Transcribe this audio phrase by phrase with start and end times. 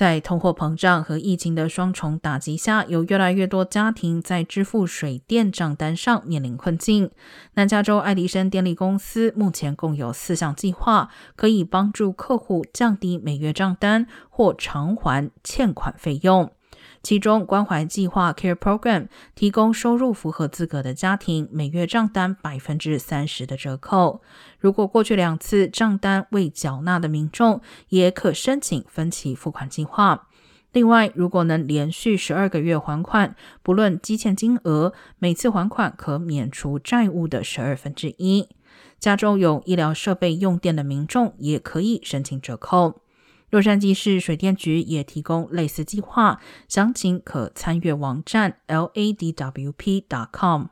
[0.00, 7.10] 在通货膨胀和疫情的双重打击下，有越来越多家庭在支付水电账单上面临困境。
[7.52, 16.50] 南加州爱迪生电力公司目前共有四项计划，可以帮助客户降低每月账单或偿还欠款费用。
[17.02, 24.20] 其中，关怀计划 Care Program 提供收入符合资格的家庭每月账单百分之三十的折扣。
[24.58, 30.28] 如果过去两次账单未缴纳的民众，也可申请分期付款计划。
[30.72, 38.46] 另外，如果能连续十二个月还款，不论积欠金额，每次还款可免除债务的十二分之一。
[39.00, 43.00] 家中有医疗设备用电的民众，也可以申请折扣。
[43.50, 50.66] 洛杉矶市水电局也提供类似计划，详情可参阅网站 ladwp.com。